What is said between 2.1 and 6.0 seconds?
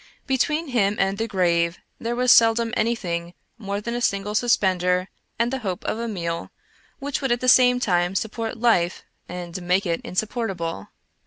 was seldom anything more than a single suspender and the hope of